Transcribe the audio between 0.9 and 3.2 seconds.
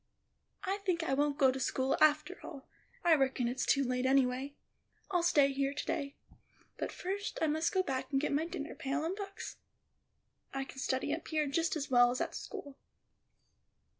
I won't go to school after all. I